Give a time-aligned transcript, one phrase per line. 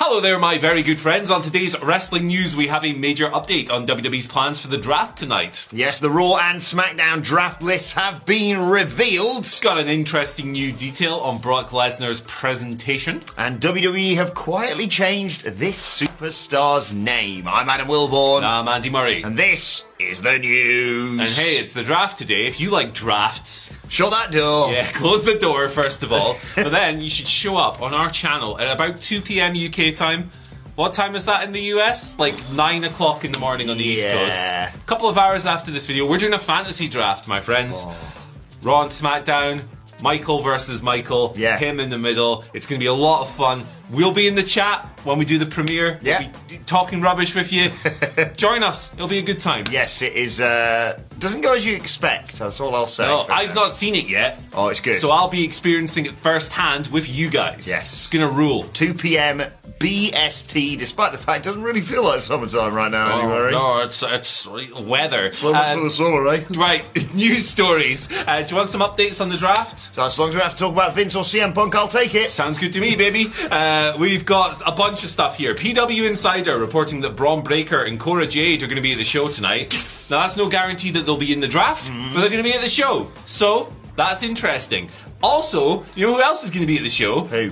[0.00, 1.30] Hello there, my very good friends.
[1.30, 5.16] On today's wrestling news, we have a major update on WWE's plans for the draft
[5.16, 5.68] tonight.
[5.70, 9.46] Yes, the Raw and SmackDown draft lists have been revealed.
[9.62, 13.22] Got an interesting new detail on Brock Lesnar's presentation.
[13.38, 17.46] And WWE have quietly changed this superstar's name.
[17.46, 18.42] I'm Adam Wilbourn.
[18.42, 19.22] I'm Andy Murray.
[19.22, 21.20] And this is the news.
[21.20, 22.46] And hey, it's the draft today.
[22.46, 24.72] If you like drafts, shut that door.
[24.72, 26.36] Yeah, close the door first of all.
[26.56, 29.52] but then you should show up on our channel at about 2 p.m.
[29.52, 30.30] UK time.
[30.76, 32.18] What time is that in the US?
[32.18, 34.38] Like 9 o'clock in the morning on the East Coast.
[34.38, 37.84] A couple of hours after this video, we're doing a fantasy draft, my friends.
[37.86, 37.96] Oh.
[38.62, 39.62] Raw and SmackDown.
[40.00, 41.34] Michael versus Michael.
[41.36, 41.56] Yeah.
[41.56, 42.44] Him in the middle.
[42.52, 43.66] It's going to be a lot of fun.
[43.90, 45.98] We'll be in the chat when we do the premiere.
[46.02, 46.28] Yeah.
[46.50, 47.70] We'll talking rubbish with you.
[48.36, 48.92] Join us.
[48.94, 49.64] It'll be a good time.
[49.70, 50.40] Yes, it is.
[50.40, 52.38] Uh, doesn't go as you expect.
[52.38, 53.06] That's all I'll say.
[53.06, 53.62] No, I've now.
[53.62, 54.40] not seen it yet.
[54.52, 54.96] Oh, it's good.
[54.96, 57.68] So I'll be experiencing it firsthand with you guys.
[57.68, 57.92] Yes.
[57.92, 58.64] It's gonna rule.
[58.74, 59.42] 2 p.m.
[59.78, 63.20] BST, despite the fact it doesn't really feel like summertime right now.
[63.20, 65.32] Oh, no, it's it's weather.
[65.34, 66.44] So much Um, for the summer, eh?
[66.50, 68.08] right, news stories.
[68.26, 69.94] Uh, do you want some updates on the draft?
[69.94, 72.14] So as long as we have to talk about Vince or CM Punk, I'll take
[72.14, 72.30] it.
[72.30, 73.30] Sounds good to me, baby.
[73.50, 75.54] Uh, we've got a bunch of stuff here.
[75.54, 79.04] PW Insider reporting that Bron Breaker and Cora Jade are going to be at the
[79.04, 79.72] show tonight.
[80.10, 82.54] Now, that's no guarantee that they'll be in the draft, but they're going to be
[82.54, 83.10] at the show.
[83.26, 84.88] So, that's interesting.
[85.22, 87.20] Also, you know who else is going to be at the show?
[87.24, 87.50] Who?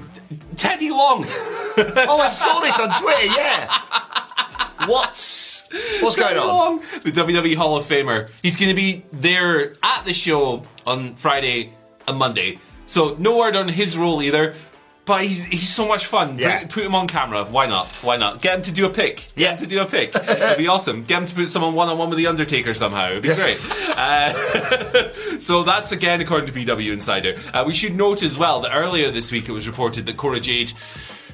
[0.56, 1.24] Teddy Long.
[1.26, 3.26] Oh, I saw this on Twitter.
[3.26, 4.88] Yeah.
[4.88, 5.68] What's
[6.00, 6.46] what's going on?
[6.46, 8.30] Long, the WWE Hall of Famer.
[8.42, 11.72] He's going to be there at the show on Friday
[12.06, 12.58] and Monday.
[12.86, 14.54] So no word on his role either.
[15.04, 16.38] But he's he's so much fun.
[16.38, 16.58] Yeah.
[16.58, 17.44] Bring- put him on camera.
[17.44, 17.88] Why not?
[18.02, 18.40] Why not?
[18.40, 19.16] Get him to do a pick.
[19.16, 19.50] Get Yeah.
[19.52, 20.14] him to do a pick.
[20.14, 21.02] It'd be awesome.
[21.02, 23.10] Get him to put someone one on one with the Undertaker somehow.
[23.10, 23.60] It'd be great.
[23.96, 24.32] Uh,
[25.40, 27.34] so that's again according to PW Insider.
[27.52, 30.38] Uh, we should note as well that earlier this week it was reported that Cora
[30.38, 30.72] Jade.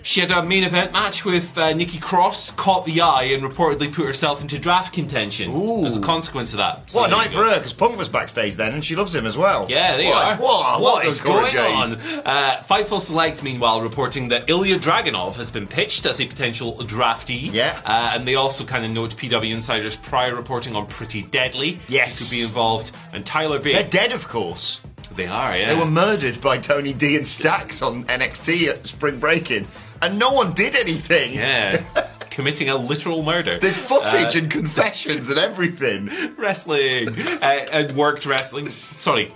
[0.03, 3.93] She had a main event match with uh, Nikki Cross, caught the eye, and reportedly
[3.93, 5.51] put herself into draft contention
[5.85, 6.91] as a consequence of that.
[6.91, 9.27] So What a night for her, because Punk was backstage then, and she loves him
[9.27, 9.67] as well.
[9.69, 10.37] Yeah, they what, are.
[10.37, 11.75] What, what is Cora going Jade?
[11.75, 11.93] on?
[12.25, 17.53] Uh, Fightful Select, meanwhile, reporting that Ilja Dragunov has been pitched as a potential draftee.
[17.53, 17.81] Yeah.
[17.85, 21.79] Uh, and they also kind of note PW Insider's prior reporting on Pretty Deadly.
[21.89, 22.19] Yes.
[22.19, 22.93] Who could be involved.
[23.13, 23.75] And Tyler Bate.
[23.75, 24.81] They're dead, of course.
[25.17, 25.73] They are, yeah.
[25.75, 29.67] They were murdered by Tony D and Stacks on NXT at Spring Breaking,
[30.03, 31.35] and no one did anything.
[31.35, 31.83] yeah.
[32.31, 33.59] Committing a literal murder.
[33.59, 36.09] There's footage and confessions and everything.
[36.37, 37.09] wrestling
[37.43, 38.71] uh, and worked wrestling.
[38.97, 39.33] Sorry.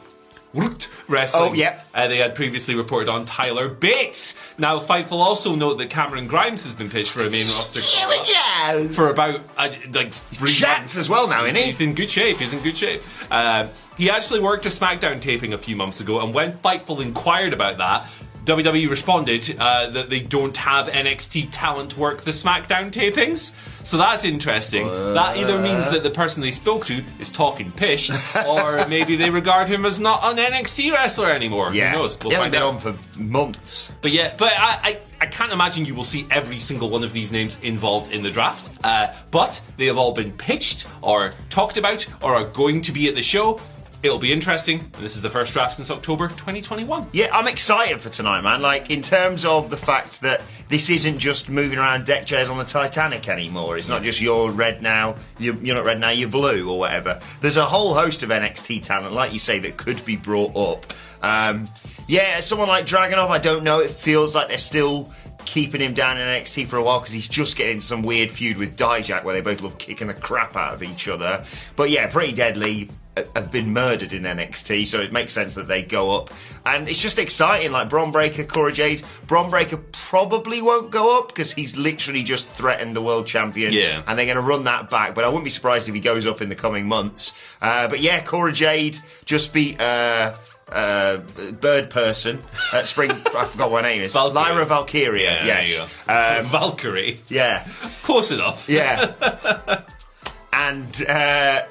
[0.54, 1.50] worked Wrestling.
[1.50, 1.84] Oh, yep.
[1.92, 4.34] Uh, they had previously reported on Tyler Bates.
[4.56, 8.08] Now, Fightful also note that Cameron Grimes has been pitched for a main roster Here
[8.08, 8.88] we go.
[8.94, 11.62] for about uh, like three Jacked months as well now, isn't he?
[11.62, 12.36] He's in good shape.
[12.36, 13.02] He's in good shape.
[13.32, 13.66] Uh,
[13.98, 17.78] he actually worked a SmackDown taping a few months ago, and when Fightful inquired about
[17.78, 18.06] that,
[18.44, 23.52] WWE responded uh, that they don't have NXT talent work the SmackDown tapings.
[23.84, 24.86] So that's interesting.
[24.86, 28.10] That either means that the person they spoke to is talking pish,
[28.48, 31.72] or maybe they regard him as not an NXT wrestler anymore.
[31.72, 32.18] Yeah, Who knows?
[32.20, 32.74] We'll he hasn't been out.
[32.74, 33.90] on for months.
[34.00, 37.12] But yeah, but I, I, I can't imagine you will see every single one of
[37.12, 38.70] these names involved in the draft.
[38.84, 43.08] Uh, but they have all been pitched or talked about or are going to be
[43.08, 43.60] at the show.
[44.02, 44.90] It'll be interesting.
[44.98, 47.10] This is the first draft since October 2021.
[47.12, 48.60] Yeah, I'm excited for tonight, man.
[48.60, 52.58] Like, in terms of the fact that this isn't just moving around deck chairs on
[52.58, 53.78] the Titanic anymore.
[53.78, 57.20] It's not just you're red now, you're, you're not red now, you're blue, or whatever.
[57.40, 60.92] There's a whole host of NXT talent, like you say, that could be brought up.
[61.22, 61.68] Um,
[62.08, 63.78] yeah, someone like Dragunov, I don't know.
[63.78, 65.12] It feels like they're still
[65.44, 68.56] keeping him down in NXT for a while because he's just getting some weird feud
[68.56, 71.44] with Dijak where they both love kicking the crap out of each other.
[71.76, 72.88] But yeah, pretty deadly.
[73.16, 76.30] Have been murdered in NXT, so it makes sense that they go up.
[76.64, 79.02] And it's just exciting, like Bron Breaker, Cora Jade.
[79.26, 83.72] Bron Breaker probably won't go up because he's literally just threatened the world champion.
[83.72, 84.02] Yeah.
[84.06, 86.26] And they're going to run that back, but I wouldn't be surprised if he goes
[86.26, 87.32] up in the coming months.
[87.60, 89.80] Uh, but yeah, Cora Jade just beat.
[89.80, 90.34] Uh,
[90.68, 91.18] uh,
[91.60, 92.40] bird person
[92.72, 93.10] at Spring.
[93.36, 94.14] I forgot what her name is.
[94.14, 94.34] Valkyrie.
[94.42, 95.44] Lyra Valkyria.
[95.44, 95.80] Yeah, yes.
[96.08, 96.50] Um.
[96.50, 97.20] Valkyrie.
[97.28, 97.68] yeah.
[98.02, 98.70] Close enough.
[98.70, 99.82] Yeah.
[100.54, 101.62] and uh,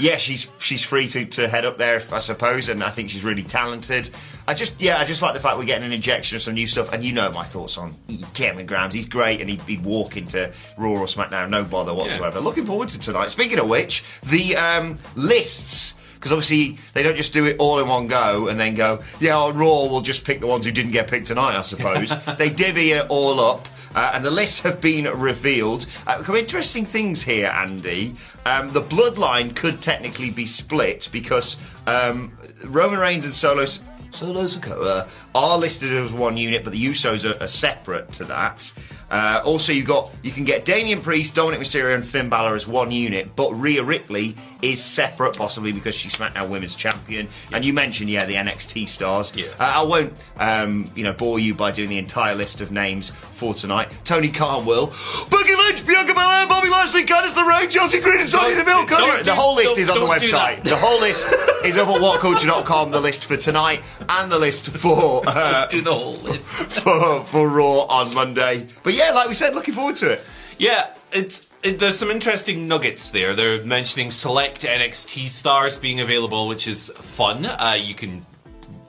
[0.00, 3.22] yeah, she's she's free to, to head up there, I suppose, and I think she's
[3.22, 4.10] really talented.
[4.48, 6.66] I just yeah, I just like the fact we're getting an injection of some new
[6.66, 6.92] stuff.
[6.92, 7.94] And you know my thoughts on
[8.34, 8.94] Kevin Grimes.
[8.94, 12.40] He's great, and he'd, he'd walk into Raw or SmackDown, no bother whatsoever.
[12.40, 13.28] Looking forward to tonight.
[13.28, 15.94] Speaking of which, the um, lists.
[16.14, 19.38] Because obviously they don't just do it all in one go and then go, yeah,
[19.38, 22.12] on Raw we'll just pick the ones who didn't get picked tonight, I suppose.
[22.38, 23.66] they divvy it all up.
[23.94, 25.86] Uh, and the lists have been revealed.
[26.06, 28.14] Uh, some interesting things here, Andy.
[28.46, 31.56] Um, the bloodline could technically be split because
[31.86, 33.66] um, Roman Reigns and Solo
[34.12, 38.72] Solo Sikoa are listed as one unit, but the Usos are, are separate to that.
[39.10, 42.66] Uh, also, you got you can get Damian Priest, Dominik Mysterio, and Finn Balor as
[42.68, 47.26] one unit, but Rhea Ripley is separate, possibly because she's SmackDown Women's Champion.
[47.52, 49.32] And you mentioned, yeah, the NXT stars.
[49.34, 49.46] Yeah.
[49.58, 53.10] Uh, I won't, um, you know, bore you by doing the entire list of names
[53.34, 53.88] for tonight.
[54.04, 54.88] Tony Khan will.
[55.30, 58.84] Becky Lynch, Bianca Belair, Bobby Lashley, Candice LeRae, Chelsea Green, and Sonya Deville.
[58.86, 60.62] Cody- do- The whole list is on the website.
[60.62, 61.26] The whole list
[61.64, 62.90] is up at whatculture.com.
[62.90, 63.80] The list for tonight
[64.10, 66.44] and the list for uh, Do the whole list.
[66.50, 68.66] for, for Raw on Monday.
[68.82, 70.24] But yeah, like we said, looking forward to it.
[70.58, 73.34] Yeah, it's it, there's some interesting nuggets there.
[73.34, 77.46] They're mentioning select NXT stars being available, which is fun.
[77.46, 78.24] Uh, you can.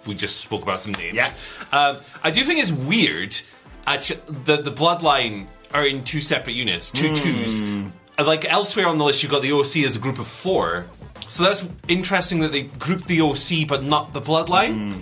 [0.06, 1.16] We just spoke about some names.
[1.16, 1.30] Yeah.
[1.72, 3.40] Um, I do think it's weird.
[3.88, 7.62] Actually, the the bloodline are in two separate units, two twos.
[7.62, 10.86] Uh, Like elsewhere on the list, you've got the OC as a group of four.
[11.28, 15.02] So that's interesting that they grouped the OC but not the bloodline.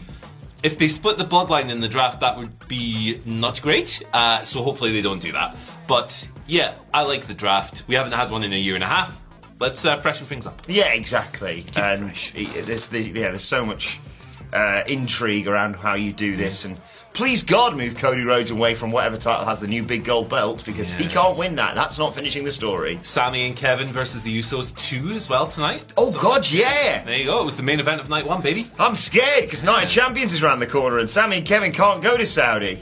[0.62, 4.04] If they split the bloodline in the draft, that would be not great.
[4.14, 5.56] Uh, so hopefully they don't do that.
[5.88, 7.84] But yeah, I like the draft.
[7.88, 9.22] We haven't had one in a year and a half.
[9.60, 10.62] Let's uh, freshen things up.
[10.68, 11.60] Yeah, exactly.
[11.68, 14.00] it and it- there's, there's, yeah, there's so much
[14.54, 16.78] uh, intrigue around how you do this, and
[17.20, 20.64] please God, move Cody Rhodes away from whatever title has the new big gold belt
[20.66, 21.76] because he can't win that.
[21.76, 22.98] That's not finishing the story.
[23.04, 25.84] Sammy and Kevin versus the Usos 2 as well tonight.
[25.98, 27.04] Oh So, God, yeah.
[27.04, 27.42] There you go.
[27.42, 28.72] It was the main event of night one, baby.
[28.80, 32.02] I'm scared because Night of Champions is around the corner, and Sammy and Kevin can't
[32.02, 32.80] go to Saudi.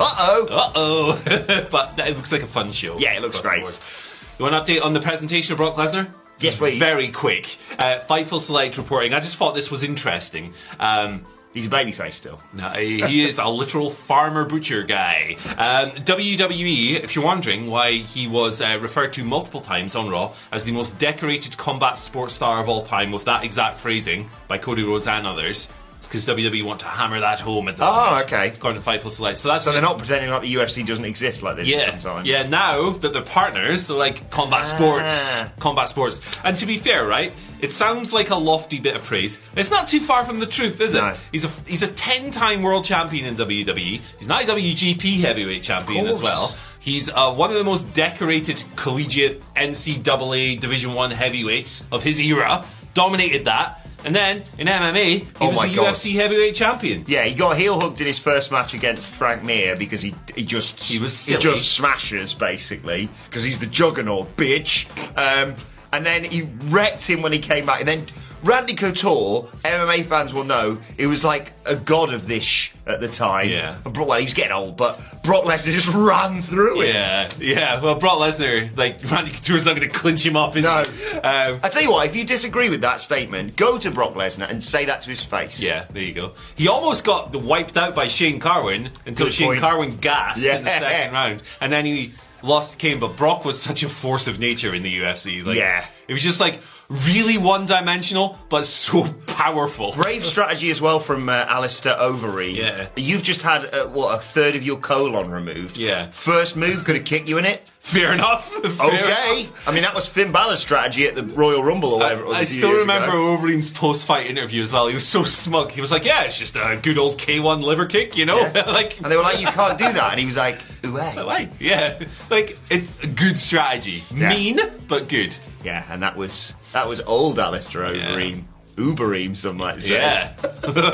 [0.00, 0.48] Uh oh.
[0.50, 1.66] Uh oh.
[1.70, 2.98] but it looks like a fun show.
[2.98, 3.60] Yeah, it looks great.
[3.60, 6.08] You want an update on the presentation of Brock Lesnar?
[6.38, 6.78] Yes, please.
[6.78, 7.58] Very quick.
[7.78, 9.12] Uh, Fightful Select reporting.
[9.12, 10.54] I just thought this was interesting.
[10.80, 11.26] Um,
[11.58, 12.40] He's a babyface still.
[12.54, 15.36] No, he is a literal farmer butcher guy.
[15.56, 20.34] Um, WWE, if you're wondering why he was uh, referred to multiple times on Raw
[20.52, 24.56] as the most decorated combat sports star of all time with that exact phrasing by
[24.56, 25.68] Cody Rhodes and others,
[26.02, 28.48] because WWE want to hammer that home at the Oh, moment, okay.
[28.48, 29.36] According to Fightful Select.
[29.38, 31.84] So that's So they're not pretending like the UFC doesn't exist like they do yeah,
[31.84, 32.26] sometimes.
[32.26, 32.44] yeah.
[32.44, 35.12] Now that they're partners, they're like combat sports,
[35.42, 35.52] Ah.
[35.58, 36.20] combat sports.
[36.44, 39.38] And to be fair, right, it sounds like a lofty bit of praise.
[39.56, 41.00] It's not too far from the truth, is it?
[41.00, 41.14] No.
[41.32, 44.00] He's a he's a ten-time world champion in WWE.
[44.18, 46.56] He's not a WGP heavyweight champion as well.
[46.80, 52.64] He's uh, one of the most decorated collegiate NCAA Division One heavyweights of his era.
[52.94, 53.84] Dominated that.
[54.08, 55.94] And then in MMA, he Oh was the God.
[55.94, 57.04] UFC heavyweight champion.
[57.06, 60.46] Yeah, he got heel hooked in his first match against Frank Mir because he he
[60.46, 61.38] just He was silly.
[61.38, 64.86] just smashes basically because he's the juggernaut bitch.
[65.18, 65.54] Um,
[65.92, 67.80] and then he wrecked him when he came back.
[67.80, 68.06] And then
[68.42, 73.00] Randy Couture, MMA fans will know, he was like a god of this sh- at
[73.00, 73.48] the time.
[73.48, 73.76] Yeah.
[73.84, 76.94] And Brock, well, he was getting old, but Brock Lesnar just ran through it.
[76.94, 77.80] Yeah, yeah.
[77.80, 80.82] Well, Brock Lesnar, like Randy Couture's not going to clinch him up, is No.
[80.84, 81.10] he?
[81.18, 84.48] Um, I tell you what, if you disagree with that statement, go to Brock Lesnar
[84.48, 85.60] and say that to his face.
[85.60, 86.32] yeah, there you go.
[86.54, 89.60] He almost got wiped out by Shane Carwin until Good Shane point.
[89.60, 93.00] Carwin gasped in the second round, and then he lost Cain.
[93.00, 95.44] But Brock was such a force of nature in the UFC.
[95.44, 95.84] Like, Yeah.
[96.06, 99.92] it was just like really one-dimensional, but so powerful.
[99.92, 102.56] Brave strategy as well from uh, Alistair Overeem.
[102.56, 102.88] Yeah.
[102.96, 105.76] You've just had, uh, what, a third of your colon removed.
[105.76, 106.10] Yeah.
[106.10, 107.68] First move, could have kicked you in it.
[107.80, 108.50] Fair enough.
[108.52, 109.40] Fair Okay.
[109.42, 109.68] enough.
[109.68, 112.36] I mean, that was Finn Balor's strategy at the Royal Rumble or whatever it was.
[112.36, 113.38] I a few still remember ago.
[113.38, 114.88] Overeem's post-fight interview as well.
[114.88, 115.70] He was so smug.
[115.72, 119.00] He was like, "Yeah, it's just a good old K1 liver kick, you know." like,
[119.00, 120.10] And they were like, you can't do that.
[120.10, 121.46] And he was like, ooh, eh.
[121.60, 121.98] Yeah,
[122.30, 124.02] like it's a good strategy.
[124.14, 124.30] Yeah.
[124.30, 125.36] Mean, but good.
[125.64, 128.44] Yeah, and that was that was old Alistair Overeem.
[128.76, 129.94] Ubereem, some might say.
[129.94, 130.34] Yeah,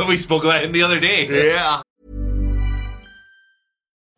[0.09, 1.27] we spoke about him the other day.
[1.49, 1.81] Yeah.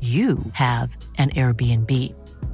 [0.00, 1.90] you have an Airbnb.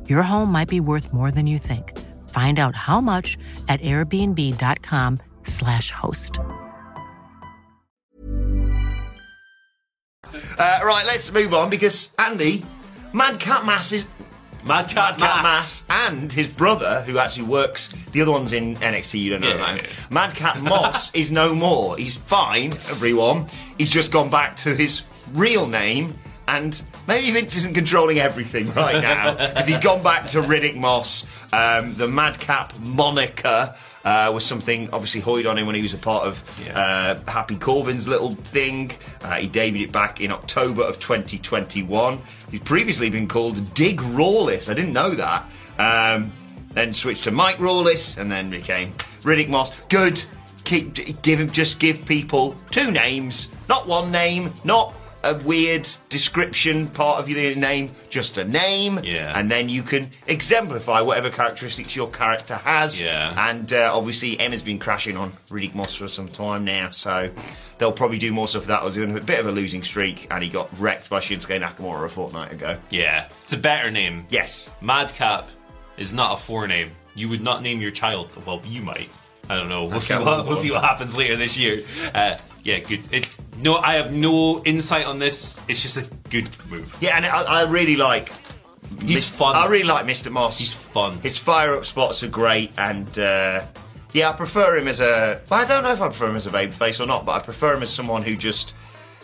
[0.08, 1.98] Your home might be worth more than you think.
[2.28, 3.36] Find out how much
[3.68, 6.38] at airbnb.com/slash host.
[10.58, 12.62] Uh, right, let's move on because Andy,
[13.12, 14.06] Madcap Mass is
[14.64, 15.82] Madcap, Madcap Mass.
[15.88, 19.48] Mass and his brother, who actually works, the other one's in NXT, you don't know
[19.48, 19.76] Yeah, about.
[19.78, 20.06] yeah, yeah.
[20.10, 21.96] Madcap Moss is no more.
[21.96, 23.46] He's fine, everyone.
[23.78, 26.14] He's just gone back to his real name,
[26.56, 31.24] and maybe Vince isn't controlling everything right now because he's gone back to Riddick Moss.
[31.52, 33.74] Um, the Madcap moniker.
[34.02, 36.72] Uh, was something obviously hoid on him when he was a part of Yeah.
[37.26, 38.92] uh, Happy Corbin's little thing.
[39.20, 42.18] Uh, he debuted it back in October of 2021.
[42.50, 44.70] He'd previously been called Dig Rawless.
[44.70, 45.44] I didn't know that.
[45.78, 46.32] Um,
[46.70, 49.70] then switched to Mike Rawless, and then became Riddick Moss.
[49.88, 50.24] Good.
[50.64, 56.86] Keep give him just give people two names, not one name, not a weird description
[56.88, 59.38] part of your name, just a name, Yeah.
[59.38, 63.00] and then you can exemplify whatever characteristics your character has.
[63.00, 63.34] Yeah.
[63.50, 67.30] And uh, obviously, Emma's been crashing on Riddick Moss for some time now, so
[67.78, 68.66] they'll probably do more stuff.
[68.66, 71.60] That was doing a bit of a losing streak, and he got wrecked by Shinsuke
[71.60, 72.78] Nakamura a fortnight ago.
[72.90, 74.26] Yeah, it's a better name.
[74.30, 74.70] Yes.
[74.80, 75.50] Madcap
[75.98, 76.90] is not a forename.
[77.14, 78.32] You would not name your child.
[78.46, 79.10] Well, you might.
[79.48, 79.84] I don't know.
[79.86, 81.82] We'll see what we'll- we'll see what happens later this year.
[82.14, 83.08] Uh, yeah, good.
[83.12, 85.58] It, no, I have no insight on this.
[85.68, 86.94] It's just a good move.
[87.00, 88.32] Yeah, and I, I really like.
[89.02, 89.56] He's Mis- fun.
[89.56, 90.30] I really like Mr.
[90.32, 90.58] Moss.
[90.58, 91.20] He's fun.
[91.20, 93.64] His fire up spots are great, and uh,
[94.12, 95.40] yeah, I prefer him as a.
[95.50, 97.38] Well, I don't know if I prefer him as a babyface or not, but I
[97.38, 98.74] prefer him as someone who just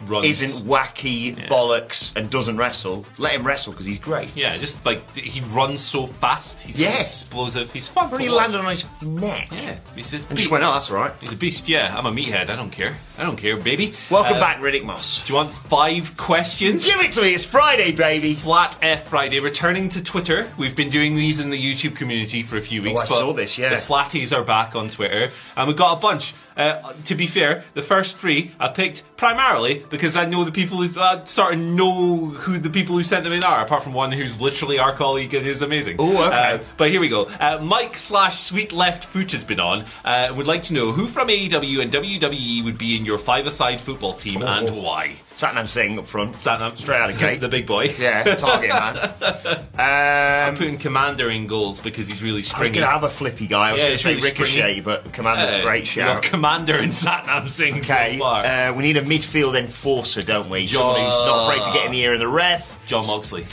[0.04, 0.26] Runs.
[0.26, 3.06] isn't wacky bollocks and doesn't wrestle.
[3.18, 4.28] Let him wrestle because he's great.
[4.36, 6.60] Yeah, just like he runs so fast.
[6.60, 7.72] He's so explosive.
[7.72, 8.18] He's fun.
[8.20, 9.48] He landed on his neck.
[9.50, 10.38] Yeah, he's a And beast.
[10.38, 11.12] just went, oh, that's all right.
[11.20, 11.68] He's a beast.
[11.68, 12.50] Yeah, I'm a meathead.
[12.50, 12.96] I don't care.
[13.18, 13.94] I don't care, baby.
[14.10, 15.24] Welcome Uh, back, Riddick Moss.
[15.24, 16.84] Do you want five questions?
[16.84, 17.34] Give it to me.
[17.34, 18.34] It's Friday, baby.
[18.34, 20.52] Flat F Friday, returning to Twitter.
[20.58, 23.00] We've been doing these in the YouTube community for a few weeks.
[23.00, 23.70] Oh, I saw this, yeah.
[23.70, 26.34] The Flatties are back on Twitter, and we've got a bunch.
[26.56, 30.78] Uh, to be fair, the first three I picked primarily because I know the people
[30.82, 33.92] who uh, sort of know who the people who sent them in are, apart from
[33.92, 36.00] one who's literally our colleague and is amazing.
[36.00, 36.54] Ooh, okay.
[36.54, 37.26] Uh, but here we go.
[37.40, 39.84] Uh, Mike slash Sweet Left Foot has been on.
[40.04, 43.80] Uh, would like to know who from AEW and WWE would be in your five-a-side
[43.80, 44.46] football team Oh.
[44.46, 45.16] and why.
[45.36, 46.34] Satnam Singh up front.
[46.36, 47.40] Satnam, Straight out of gate.
[47.40, 47.88] the big boy.
[47.98, 49.62] Yeah, target man.
[49.78, 52.74] Um, putting Commander in goals because he's really I springy.
[52.78, 53.68] could have a flippy guy.
[53.68, 54.80] I was Yeah, going to say really Ricochet, springy.
[54.80, 56.22] but Commander's a great we've shout.
[56.22, 58.44] Commander and Satnam Singh Okay, so far.
[58.46, 60.64] uh, we need a midfield enforcer, don't we?
[60.66, 62.86] John- Someone who's not afraid to get in the ear of the ref.
[62.86, 63.46] John Moxley.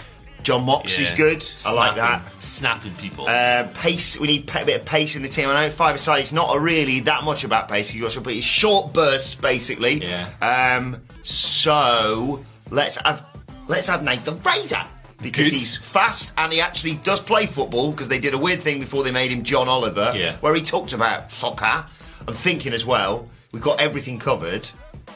[0.44, 1.18] John Moxley's Yeah.
[1.18, 1.46] good.
[1.66, 2.26] I like that.
[2.42, 3.28] Snapping people.
[3.28, 4.20] Uh, pace.
[4.20, 5.50] We need a bit of pace in the team.
[5.50, 6.20] I know five aside.
[6.20, 7.94] It's not really that much about pace.
[7.94, 10.04] You got to put his short bursts, basically.
[10.06, 10.28] Yeah.
[10.42, 11.02] Um.
[11.22, 13.26] So let's have
[13.68, 14.82] let's have Nathan Frazer
[15.22, 15.54] because Good.
[15.58, 17.92] he's fast and he actually does play football.
[17.92, 20.36] Because they did a weird thing before they made him John Oliver, Yeah.
[20.42, 21.86] where he talked about soccer.
[22.28, 23.28] I'm thinking as well.
[23.52, 24.70] We've got everything covered,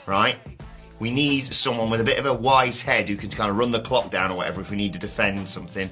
[0.06, 0.36] right?
[1.00, 3.72] We need someone with a bit of a wise head who can kind of run
[3.72, 5.90] the clock down or whatever if we need to defend something.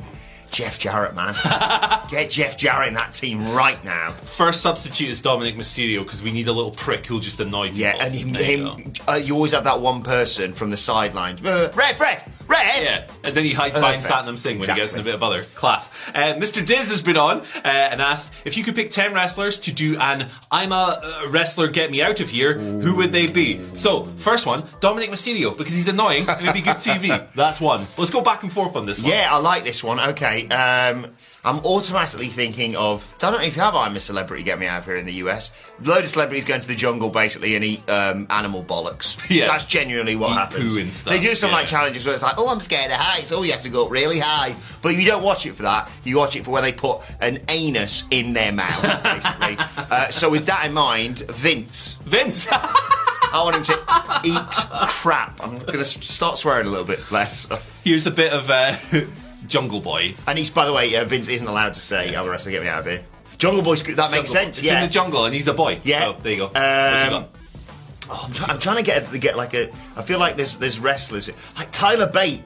[0.51, 1.35] Jeff Jarrett, man.
[2.09, 4.11] Get Jeff Jarrett in that team right now.
[4.11, 7.79] First substitute is Dominik Mysterio because we need a little prick who'll just annoy people.
[7.81, 10.77] Yeah, and him, There you him uh, you always have that one person from the
[10.77, 11.43] sidelines.
[11.43, 11.99] Uh, Ref,
[12.63, 12.81] ref!
[12.81, 14.27] Yeah, And then he hides behind Perfect.
[14.27, 15.43] Satnam Singh when he gets in a bit of bother.
[15.55, 15.89] Class.
[16.13, 16.65] Uh, Mr.
[16.65, 19.97] Diz has been on uh, and asked if you could pick 10 wrestlers to do
[19.99, 23.59] an I'm a uh, wrestler, get me out of here, who would they be?
[23.73, 27.27] So, first one, Dominik Mysterio, because he's annoying and it'd be good TV.
[27.35, 27.85] That's one.
[27.97, 29.11] Let's go back and forth on this one.
[29.11, 29.99] Yeah, I like this one.
[29.99, 30.47] Okay.
[30.49, 31.07] Um,
[31.45, 33.13] I'm automatically thinking of.
[33.21, 35.05] I don't know if you have I'm a Celebrity, Get Me Out of Here in
[35.05, 35.51] the US.
[35.83, 39.15] load of celebrities go into the jungle basically and eat um, animal bollocks.
[39.35, 39.47] Yeah.
[39.47, 40.73] That's genuinely what Eat happens.
[40.73, 41.57] poo and stuff, They do some yeah.
[41.57, 43.31] like challenges where it's like, oh, I'm scared of heights.
[43.31, 44.55] Oh, you have to go up really high.
[44.81, 45.91] But you don't watch it for that.
[46.03, 49.55] You watch it for where they put an anus in their mouth, basically.
[49.77, 51.97] uh, so with that in mind, Vince.
[52.01, 52.47] Vince!
[52.51, 55.43] I want him to eat crap.
[55.43, 57.47] I'm going to start swearing a little bit less.
[57.83, 58.75] Here's a bit of uh,
[59.47, 60.13] Jungle Boy.
[60.27, 62.61] And he's, by the way, uh, Vince isn't allowed to say, I'm a wrestler, get
[62.61, 63.03] me out of here.
[63.37, 63.97] Jungle Boy's good.
[63.97, 64.57] That makes sense.
[64.57, 64.77] It's yeah.
[64.81, 65.79] in the jungle and he's a boy.
[65.83, 65.99] Yeah.
[65.99, 66.43] So, there you go.
[66.45, 67.29] you Um, got?
[68.09, 69.69] Oh, I'm, try- I'm trying to get get like a.
[69.97, 72.41] I feel like there's there's wrestlers like Tyler Bate.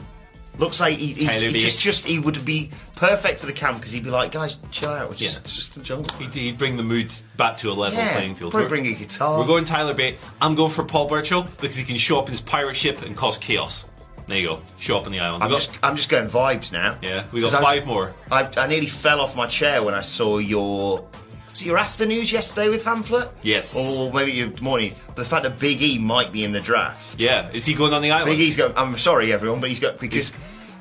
[0.58, 3.92] Looks like he, he, he just just he would be perfect for the camp because
[3.94, 5.10] he'd be like, guys, chill out.
[5.12, 5.54] It's just, Yeah.
[5.56, 6.18] just a jungle.
[6.18, 8.52] He'd, he'd bring the mood back to a level Yeah, playing field.
[8.52, 9.38] probably We're- bring a guitar.
[9.40, 10.18] We're going Tyler Bate.
[10.42, 13.16] I'm going for Paul Burchill because he can show up in his pirate ship and
[13.16, 13.86] cause chaos.
[14.30, 14.62] There you go.
[14.80, 15.44] Show up on the island.
[15.44, 16.98] I'm got- just I'm just going vibes now.
[17.02, 18.14] Yeah, we got 'Cause I- five more.
[18.32, 21.06] I, I nearly fell off my chair when I saw your.
[21.52, 23.28] Was it your after news yesterday with Hamlet?
[23.42, 23.76] Yes.
[23.76, 24.94] Or maybe your morning.
[25.16, 27.20] The fact that Big E might be in the draft.
[27.20, 28.32] yeah, is he going on the island?
[28.32, 28.78] Big E's got.
[28.78, 30.32] I'm sorry, everyone, but he's got because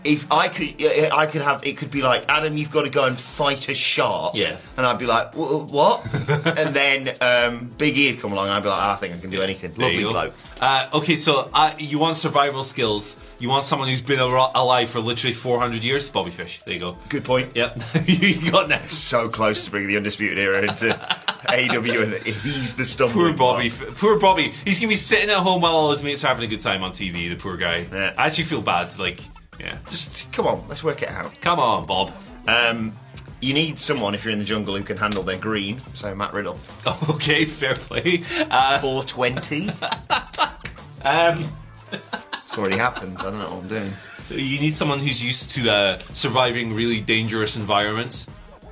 [0.05, 0.75] if I could,
[1.13, 1.67] I could have.
[1.67, 4.35] It could be like Adam, you've got to go and fight a shark.
[4.35, 4.57] Yeah.
[4.77, 6.05] And I'd be like, what?
[6.59, 9.15] and then um, Big E would come along, and I'd be like, "Ah, I think
[9.15, 9.73] I can do anything.
[9.73, 10.35] There Lovely bloke.
[10.61, 13.17] Uh, okay, so uh, you want survival skills.
[13.41, 16.11] You want someone who's been al- alive for literally 400 years?
[16.11, 16.61] Bobby Fish.
[16.65, 16.99] There you go.
[17.09, 17.55] Good point.
[17.55, 17.81] Yep.
[18.07, 18.95] you got next.
[18.95, 20.93] So close to bringing the undisputed era into
[21.49, 23.71] AW, and he's the stumbling Poor Bobby.
[23.71, 24.53] Poor Bobby.
[24.65, 26.83] He's gonna be sitting at home while all his mates are having a good time
[26.83, 27.29] on TV.
[27.31, 27.87] The poor guy.
[27.93, 28.15] Yeah.
[28.19, 28.99] I actually feel bad.
[28.99, 29.21] Like,
[29.59, 29.79] yeah.
[29.91, 31.39] Just come on, let's work it out.
[31.41, 32.13] Come on, Bob.
[32.47, 32.93] Um,
[33.41, 35.81] you need someone if you're in the jungle who can handle their green.
[35.95, 36.59] So Matt Riddle,
[37.11, 38.23] Okay, fair play.
[38.51, 39.69] Uh, 420.
[41.05, 41.53] um,
[41.93, 43.19] It's already happened.
[43.19, 43.91] I don't know what I'm doing.
[44.31, 48.27] you need someone who's used to uh, surviving really dangerous environments.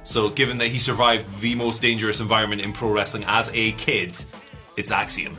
[0.05, 4.16] So, given that he survived the most dangerous environment in pro wrestling as a kid,
[4.76, 5.37] it's Axiom.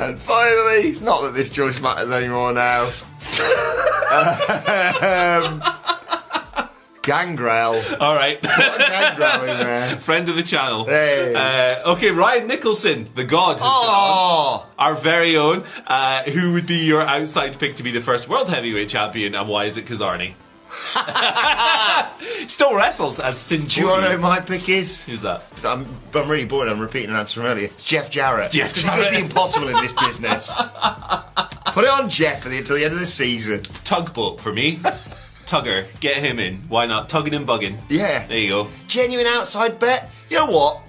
[0.00, 2.84] And finally, not that this choice matters anymore now.
[4.10, 5.62] um,
[7.02, 7.82] Gangrel.
[8.00, 8.40] All right.
[8.40, 9.96] Gangrel in there.
[10.00, 10.86] Friend of the channel.
[10.86, 11.34] Hey.
[11.34, 13.58] Uh, okay, Ryan Nicholson, the god.
[13.60, 14.66] Oh.
[14.78, 15.64] Our very own.
[15.86, 19.48] Uh, who would be your outside pick to be the first world heavyweight champion, and
[19.48, 20.34] why is it Kazarni?
[22.48, 25.02] Still wrestles as do you want to know who my pick is?
[25.02, 25.44] Who's that?
[25.64, 26.68] I'm, I'm really bored.
[26.68, 27.66] I'm repeating an answer from earlier.
[27.66, 28.52] It's Jeff Jarrett.
[28.52, 29.12] Jeff 'Cause he does Jarrett.
[29.14, 30.54] the impossible in this business.
[31.66, 33.62] Put it on Jeff for the, until the end of the season.
[33.84, 34.76] Tugboat for me.
[35.46, 36.56] Tugger, get him in.
[36.68, 37.08] Why not?
[37.08, 37.76] Tugging and bugging.
[37.88, 38.26] Yeah.
[38.26, 38.68] There you go.
[38.86, 40.10] Genuine outside bet.
[40.28, 40.80] You know what?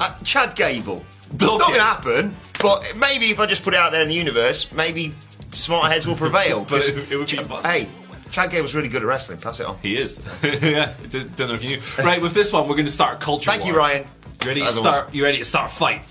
[0.00, 1.04] Uh, Chad Gable.
[1.32, 1.64] It's not Okay.
[1.64, 4.70] going to happen, but maybe if I just put it out there in the universe,
[4.72, 5.14] maybe
[5.52, 6.60] smart heads will prevail.
[6.68, 7.62] But 'Cause- it- it would be fun.
[7.64, 7.88] Hey,
[8.30, 9.38] Chad Gable's really good at wrestling.
[9.38, 9.78] Pass it on.
[9.78, 10.18] He is.
[10.42, 11.82] yeah, don't know if you knew.
[12.04, 13.50] Right, with this one, we're going to start a culture.
[13.50, 13.76] Thank you.
[13.76, 14.06] Ryan.
[14.42, 15.14] You ready to start?
[15.14, 16.02] You ready to start a fight?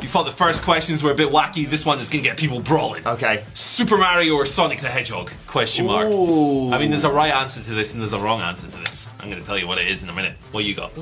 [0.00, 1.68] You thought the first questions were a bit wacky.
[1.68, 3.06] This one is going to get people brawling.
[3.06, 3.44] Okay.
[3.54, 5.32] Super Mario or Sonic the Hedgehog?
[5.46, 6.06] Question mark.
[6.06, 6.72] Ooh.
[6.72, 9.08] I mean, there's a right answer to this and there's a wrong answer to this.
[9.20, 10.34] I'm going to tell you what it is in a minute.
[10.52, 10.92] What you got?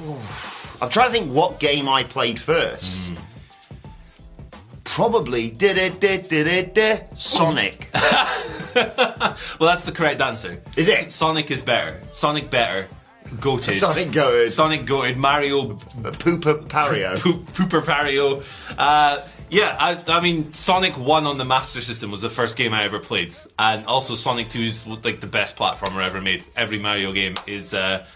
[0.80, 3.10] I'm trying to think what game I played first.
[3.10, 3.16] Hmm.
[4.84, 7.90] Probably did it did did it Sonic.
[9.58, 10.60] Well, that's the correct answer.
[10.76, 11.10] Is it?
[11.10, 12.00] Sonic is better.
[12.12, 12.88] Sonic better.
[13.36, 13.78] Goated.
[13.78, 14.50] Sonic goated.
[14.50, 15.16] Sonic goated.
[15.16, 17.14] Mario Pooper Pario.
[17.54, 18.42] Pooper Pario.
[18.76, 22.72] Uh, yeah, I, I mean, Sonic 1 on the Master System was the first game
[22.72, 23.34] I ever played.
[23.58, 26.44] And also, Sonic 2 is like the best platformer ever made.
[26.56, 28.06] Every Mario game is uh,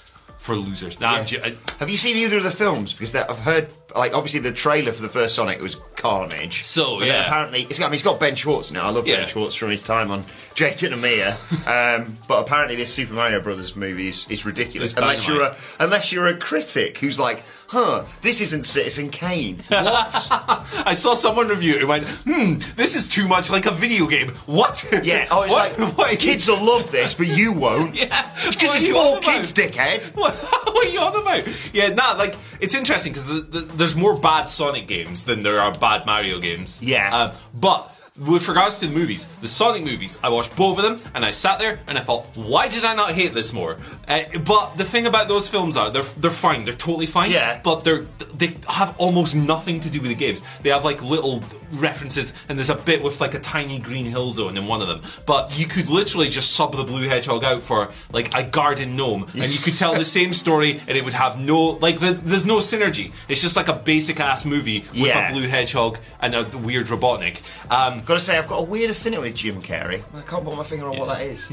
[0.44, 1.00] for losers.
[1.00, 2.92] Nah, ju- I- Have you seen either of the films?
[2.92, 6.64] Because that, I've heard, like, obviously the trailer for the first Sonic was carnage.
[6.64, 7.26] So, But then yeah.
[7.26, 8.84] apparently, it's got, I mean, it's got Ben Schwartz now.
[8.84, 9.20] I love Yeah.
[9.20, 10.22] Ben Schwartz from his time on
[10.54, 11.34] Jake and Amir.
[11.66, 14.92] um, but apparently, this Super Mario Brothers movie is, is ridiculous.
[14.92, 19.58] It's unless you're a unless you're a critic who's like, huh, this isn't Citizen Kane.
[19.68, 20.28] What?
[20.30, 24.06] I saw someone review it and went, hmm, this is too much like a video
[24.06, 24.32] game.
[24.46, 24.84] What?
[25.02, 25.26] yeah.
[25.30, 25.78] Oh, it's What?
[25.78, 26.18] like What?
[26.18, 27.94] kids will love this, but you won't.
[27.94, 28.28] Yeah.
[28.48, 29.22] Because you're you four on about?
[29.22, 30.14] kids, dickhead.
[30.14, 31.46] What, what are you on about?
[31.72, 35.60] Yeah, nah, like it's interesting because the, the, there's more bad Sonic games than there
[35.60, 36.80] are bad Mario games.
[36.82, 37.14] Yeah.
[37.16, 41.12] Um, but with regards to the movies, the Sonic movies, I watched both of them,
[41.14, 43.76] and I sat there and I thought, why did I not hate this more?
[44.06, 47.32] Uh, but the thing about those films are they're they're fine, they're totally fine.
[47.32, 47.60] Yeah.
[47.62, 48.02] But they're
[48.34, 50.44] they have almost nothing to do with the games.
[50.62, 51.42] They have like little
[51.74, 54.88] references, and there's a bit with like a tiny green hill zone in one of
[54.88, 55.02] them.
[55.26, 59.24] But you could literally just sub the blue hedgehog out for like a garden gnome,
[59.34, 62.46] and you could tell the same story, and it would have no like the, there's
[62.46, 63.12] no synergy.
[63.28, 65.28] It's just like a basic ass movie with Yeah.
[65.28, 67.42] a blue hedgehog and a weird Robotnik.
[67.70, 70.02] Um, Gotta say, I've got a weird affinity with Jim Carrey.
[70.14, 71.48] I can't put my finger on what that is.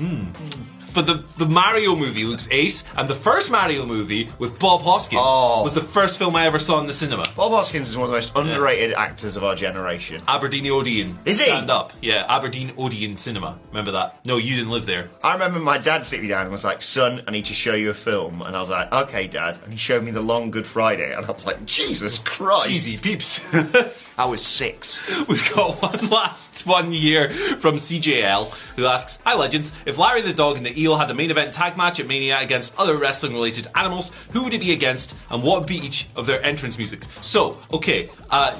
[0.94, 5.22] But the, the Mario movie looks ace, and the first Mario movie with Bob Hoskins
[5.24, 5.64] Oh.
[5.64, 7.26] was the first film I ever saw in the cinema.
[7.36, 10.22] Bob Hoskins is one of the most underrated actors of our generation.
[10.28, 11.18] Aberdeen Odeon.
[11.26, 11.46] Is he?
[11.46, 11.94] Stand up.
[12.02, 13.58] Yeah, Aberdeen Odeon Cinema.
[13.70, 14.26] Remember that?
[14.26, 15.10] No, you didn't live there.
[15.24, 17.74] I remember my dad sitting me down and was like, "Son, I need to show
[17.74, 20.52] you a film," and I was like, "Okay, Dad." And he showed me The Long
[20.52, 23.40] Good Friday, and I was like, "Jesus Christ!" Easy peeps.
[24.22, 25.02] I was six.
[25.28, 30.32] We've got one last one year from CJL who asks Hi Legends, if Larry the
[30.32, 33.34] Dog and the Eel had a main event tag match at Mania against other wrestling
[33.34, 36.78] related animals, who would it be against and what would be each of their entrance
[36.78, 37.08] musics?
[37.26, 38.56] So, okay, uh,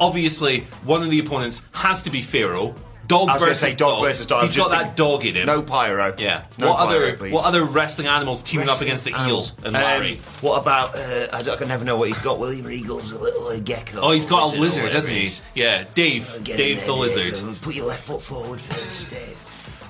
[0.00, 2.74] obviously one of the opponents has to be Pharaoh.
[3.06, 4.42] Dog I was versus say dog versus dog.
[4.42, 5.46] He's got that dog in him.
[5.46, 6.14] No pyro.
[6.18, 6.44] Yeah.
[6.58, 7.32] No what pyro, other please.
[7.32, 9.50] what other wrestling animals teaming up against the animals.
[9.60, 10.20] Eel and Um, Larry?
[10.40, 10.94] what about?
[10.94, 12.38] Uh, I, don't, I can never know what he's got.
[12.38, 13.98] William Regal's a little uh, gecko.
[14.00, 15.28] Oh, he's got a lizard, it he?
[15.54, 16.34] Yeah, Dave.
[16.36, 16.98] In Dave there, the Dave.
[16.98, 17.60] lizard.
[17.62, 19.38] Put your left foot forward first, Dave.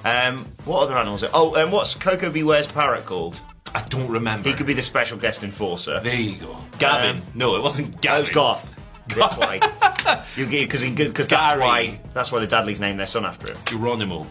[0.05, 1.23] Um, what other animals?
[1.23, 2.43] Are, oh, and what's Koko B.
[2.43, 3.41] Ware's parrot called?
[3.75, 4.49] I don't remember.
[4.49, 6.01] He could be the special guest enforcer.
[6.01, 6.57] There you go.
[6.79, 7.17] Gavin.
[7.23, 8.23] Um, no, it wasn't Gavin.
[8.23, 8.71] it's Goth.
[9.09, 10.25] That's why.
[10.37, 11.61] you because because that's Gary.
[11.61, 13.59] why that's why the Dudleys named their son after him.
[13.65, 14.27] Geronimo.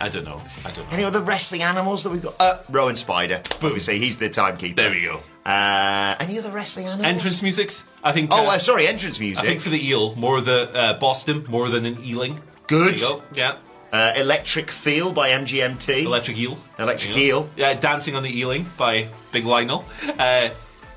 [0.00, 0.42] I don't know.
[0.64, 0.92] I don't know.
[0.92, 2.34] Any other wrestling animals that we've got?
[2.38, 3.40] Uh, Rowan Spider.
[3.62, 4.82] Obviously, he's the timekeeper.
[4.82, 5.20] There we go.
[5.46, 7.06] Uh, any other wrestling animals?
[7.06, 7.84] Entrance musics.
[8.04, 8.30] I think.
[8.32, 9.42] Oh, uh, uh, sorry, entrance music.
[9.42, 12.40] I think for the eel, more the uh, Boston, more than an eeling.
[12.66, 12.98] Good.
[12.98, 13.22] There you go.
[13.32, 13.56] Yeah.
[13.92, 16.04] Uh, Electric Feel by MGMT.
[16.04, 16.58] Electric eel.
[16.78, 17.38] Electric There you go.
[17.38, 17.50] Eel.
[17.56, 19.84] Yeah, Dancing on the Ealing by Big Lionel.
[20.18, 20.50] Uh,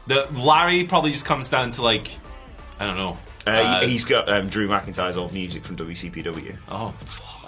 [0.07, 2.09] the Larry probably just comes down to like,
[2.79, 3.17] I don't know.
[3.47, 6.55] Uh, he's got um, Drew McIntyre's old music from WCPW.
[6.69, 6.93] Oh.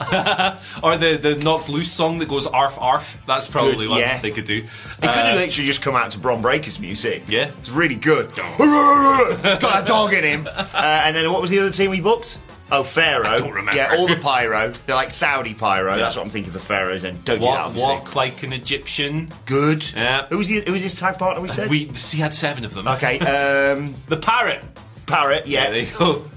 [0.83, 3.17] or the the knocked loose song that goes arf arf.
[3.27, 4.19] That's probably Good, one yeah.
[4.19, 4.61] they could do.
[4.61, 4.67] He
[5.01, 7.23] could Uh, have literally just come out to Bron Breaker's music.
[7.27, 7.51] Yeah.
[7.59, 8.33] It's really good.
[8.57, 10.47] got a dog in him.
[10.47, 10.65] Uh,
[11.03, 12.39] and then what was the other team we booked?
[12.71, 13.27] Oh, Pharaoh.
[13.27, 13.75] I don't remember.
[13.75, 14.71] Yeah, all the pyro.
[14.85, 15.97] They're like Saudi pyro.
[15.97, 17.03] That's what I'm thinking for Pharaohs.
[17.03, 19.29] And don't do that, walk, walk like an Egyptian.
[19.45, 19.91] Good.
[19.93, 20.25] Yeah.
[20.29, 21.69] Who was, the, who was his tag partner we said?
[21.69, 22.87] We he had seven of them.
[22.87, 24.63] okay, um, The parrot.
[25.11, 25.69] Parrot, Yeah, yeah.
[25.71, 26.25] there you go.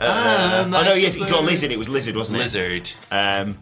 [0.00, 1.44] Uh, oh, no, yes, he got Lizard.
[1.46, 1.72] Lizard.
[1.72, 2.42] It was Lizard, wasn't it?
[2.42, 2.88] Lizard.
[3.10, 3.58] Um,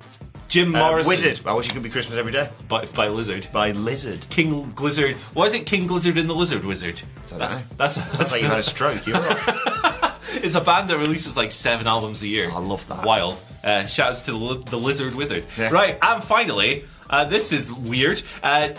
[0.49, 1.09] Jim uh, Morrison.
[1.09, 1.41] Wizard.
[1.47, 2.51] I wish it could be Christmas every day.
[2.69, 3.49] By, by Lizard.
[3.55, 4.27] By Lizard.
[4.29, 5.15] King Glizzard.
[5.35, 7.01] Why is it King Glizzard and the Lizard Wizard?
[7.31, 7.63] Don't know.
[7.79, 9.07] That's, That's that's like you had a stroke.
[9.07, 10.13] You're right.
[10.35, 12.51] it's a band that releases like seven albums a year.
[12.51, 13.07] I love that.
[13.07, 13.43] Wild.
[13.65, 15.47] Uh, shouts to the, li- the Lizard Wizard.
[15.57, 15.71] Yeah.
[15.71, 18.23] Right, and finally, uh, this is weird.
[18.43, 18.71] Uh,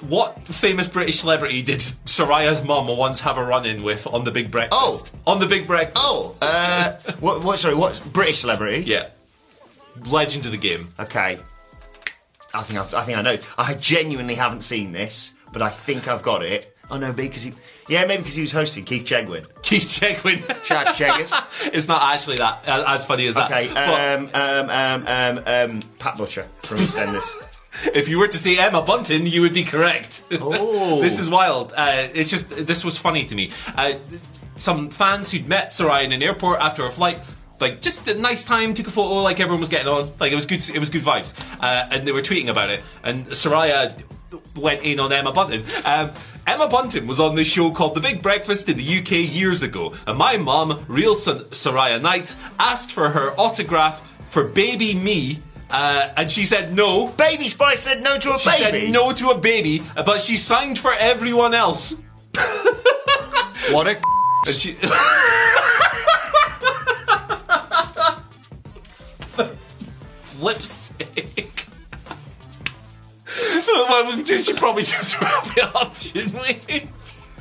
[0.00, 4.50] what famous British celebrity did Saraya's mum once have a run-in with on the Big
[4.50, 5.12] Breakfast?
[5.26, 5.96] Oh, On the Big Breakfast.
[5.98, 7.58] oh, uh, what, what?
[7.58, 8.00] Sorry, what?
[8.12, 8.84] British celebrity?
[8.84, 9.08] Yeah.
[10.06, 10.88] Legend of the game.
[11.00, 11.38] Okay.
[12.54, 13.36] I think I've, I think I know.
[13.58, 16.76] I genuinely haven't seen this, but I think I've got it.
[16.90, 17.52] Oh no, because he.
[17.88, 19.46] Yeah, maybe because he was hosting Keith Chegwin.
[19.62, 20.42] Keith Chegwin.
[20.70, 21.32] Out Cheggers.
[21.72, 23.50] it's not actually that as funny as that.
[23.50, 27.28] Okay, But um, um, um, um, um, Pat Butcher from EastEnders.
[27.94, 30.22] if you were to say Emma Bunton, you would be correct.
[30.32, 31.00] Oh.
[31.02, 31.72] this is wild.
[31.76, 33.50] Uh, it's just this was funny to me.
[33.74, 33.94] Uh,
[34.56, 37.20] some fans who'd met Saraya in an airport after a flight.
[37.58, 40.34] Like just a nice time, took a photo, like everyone was getting on, like it
[40.34, 40.68] was good.
[40.68, 42.82] It was good vibes, uh, and they were tweeting about it.
[43.02, 43.98] And Saraya
[44.54, 45.64] went in on Emma Bunton.
[45.84, 46.10] Um,
[46.46, 49.94] Emma Bunton was on this show called The Big Breakfast in the UK years ago,
[50.06, 55.38] and my mum, real Sor- Saraya Knight, asked for her autograph for baby me,
[55.70, 57.08] uh, and she said no.
[57.08, 58.80] Baby Spice said no to a She baby.
[58.86, 61.94] said no to a baby, but she signed for everyone else.
[63.72, 63.96] What a.
[64.46, 64.76] And she.
[70.40, 71.66] Lipstick.
[73.66, 76.34] well, we should probably just wrap it up, shouldn't
[76.68, 76.88] we?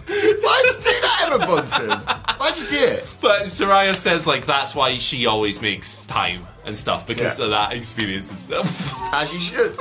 [0.08, 1.90] Why'd you do that, Emma Bunton?
[2.38, 3.16] Why'd you do it?
[3.22, 7.46] But Saraya says like that's why she always makes time and stuff because Yeah.
[7.46, 8.94] of that experience and stuff.
[9.14, 9.78] As you should.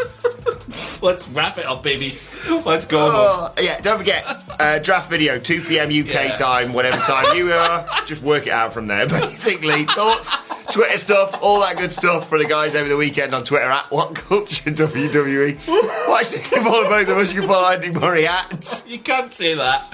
[1.03, 2.19] Let's wrap it up, baby.
[2.65, 3.09] Let's go.
[3.13, 4.25] Oh, yeah, don't forget,
[4.59, 5.89] uh, draft video, 2 p.m.
[5.89, 6.35] UK Yeah.
[6.35, 7.87] time, whatever time you are.
[8.07, 9.07] Just work it out from there.
[9.09, 10.37] Basically, thoughts,
[10.71, 13.91] Twitter stuff, all that good stuff for the guys over the weekend on Twitter at
[13.91, 16.09] What Culture WWE.
[16.09, 17.33] Watch the follow both of us.
[17.33, 18.83] You can follow Andy Murray at.
[18.87, 19.89] You can't say that.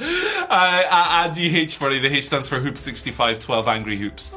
[0.48, 4.32] Uh, at Andy H Murray, the H stands for Hoop 65 12 Angry Hoops.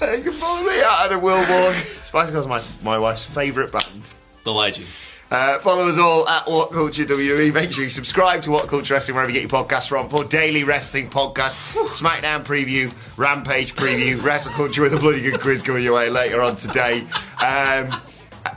[0.00, 1.74] Uh, you can follow me at Adam Wilbourn.
[2.04, 4.14] Spice Girls my, my wife's favourite band.
[4.44, 5.06] The legends.
[5.30, 7.52] Uh, follow us all at What Culture WWE.
[7.52, 10.24] Make sure you subscribe to What Culture Wrestling wherever you get your podcasts from for
[10.24, 15.84] daily wrestling podcasts, SmackDown preview, Rampage preview, Wrestle Culture with a bloody good quiz coming
[15.84, 17.04] your way later on today.
[17.44, 18.00] Um,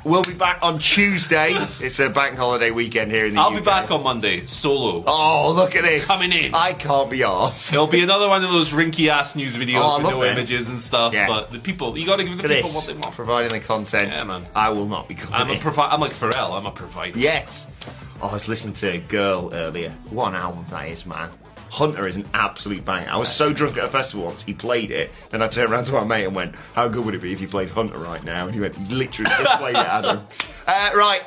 [0.04, 1.54] we'll be back on Tuesday.
[1.80, 3.46] It's a bank holiday weekend here in the UK.
[3.46, 3.60] I'll UK.
[3.62, 5.04] be back on Monday, solo.
[5.08, 6.06] Oh, look at this.
[6.06, 6.54] Coming in.
[6.54, 7.72] I can't be arsed.
[7.72, 10.32] There'll be another one of those rinky ass news videos Oh, with no it.
[10.34, 11.14] images and stuff.
[11.14, 11.28] Yeah.
[11.28, 12.76] But the people, you got to give the at people this.
[12.76, 13.16] what they want.
[13.16, 14.10] Providing the content.
[14.10, 14.46] Yeah, man.
[14.56, 16.58] I will not be coming I'm a provi- I'm like Pharrell.
[16.58, 17.18] I'm a provider.
[17.18, 17.68] Yes.
[18.22, 19.90] Oh, I was listening to Girl earlier.
[20.12, 21.32] What an album that is, man.
[21.72, 23.08] Hunter is an absolute bang.
[23.08, 25.10] I was so drunk at a festival once, he played it.
[25.30, 27.40] Then I turned around to my mate and went, How good would it be if
[27.40, 28.46] you played Hunter right now?
[28.46, 30.28] And he went, Literally, just played it, Adam.
[30.68, 31.22] Uh, right.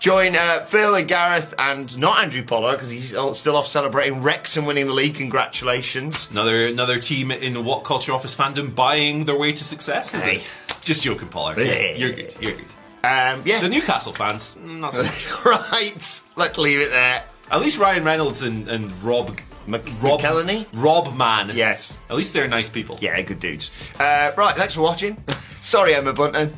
[0.00, 3.08] Join uh, Phil and Gareth and not Andrew Pollard because he's
[3.38, 5.14] still off celebrating Wrexham winning the league.
[5.14, 6.28] Congratulations.
[6.30, 10.12] Another another team in what culture office fandom buying their way to success.
[10.14, 10.36] Is Hey.
[10.36, 10.42] it?
[10.84, 11.58] Just joking, Pollard.
[11.58, 11.96] Hey.
[11.98, 12.34] You're good.
[12.40, 12.64] You're good.
[13.04, 13.60] Um, yeah.
[13.60, 15.02] The Newcastle fans, mm, not so
[15.50, 16.22] right.
[16.36, 17.22] Let's leave it there.
[17.50, 19.38] At least Ryan Reynolds and, and Rob
[19.70, 20.66] Mc- Rob McElhenney?
[20.74, 21.50] Rob Man.
[21.54, 21.96] Yes.
[22.08, 22.98] At least they're nice people.
[23.00, 23.70] Yeah, good dudes.
[23.98, 25.22] Uh, right, thanks for watching.
[25.60, 26.54] Sorry, Emma Bunton.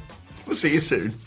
[0.47, 1.15] We'll see you soon.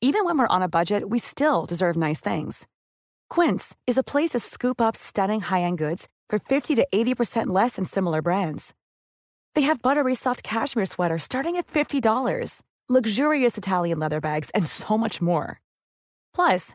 [0.00, 2.66] Even when we're on a budget, we still deserve nice things.
[3.30, 7.76] Quince is a place to scoop up stunning high-end goods for 50 to 80% less
[7.76, 8.74] than similar brands.
[9.54, 14.98] They have buttery soft cashmere sweaters starting at $50, luxurious Italian leather bags, and so
[14.98, 15.58] much more.
[16.34, 16.74] Plus,